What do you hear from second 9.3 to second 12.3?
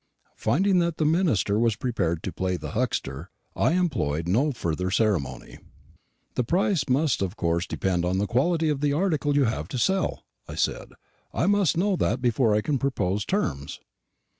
you have to sell," I said; "I must know that